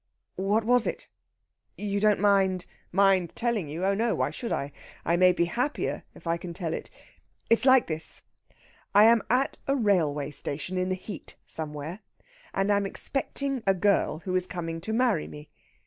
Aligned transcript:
"What 0.37 0.63
was 0.63 0.87
it? 0.87 1.07
You 1.77 1.99
don't 1.99 2.19
mind...." 2.19 2.65
"Mind 2.91 3.33
telling 3.35 3.69
you? 3.69 3.85
Oh 3.85 3.93
no! 3.93 4.15
why 4.15 4.31
should 4.31 4.51
I? 4.51 4.71
I 5.05 5.15
may 5.15 5.31
be 5.31 5.45
happier 5.45 6.01
if 6.15 6.25
I 6.25 6.37
can 6.37 6.55
tell 6.55 6.73
it. 6.73 6.89
It's 7.51 7.65
like 7.67 7.85
this. 7.85 8.23
I 8.95 9.03
am 9.03 9.21
at 9.29 9.59
a 9.67 9.75
railway 9.75 10.31
station 10.31 10.75
in 10.79 10.89
the 10.89 10.95
heat 10.95 11.35
somewhere, 11.45 11.99
and 12.51 12.71
am 12.71 12.87
expecting 12.87 13.61
a 13.67 13.75
girl 13.75 14.21
who 14.25 14.35
is 14.35 14.47
coming 14.47 14.81
to 14.81 14.91
marry 14.91 15.27
me. 15.27 15.49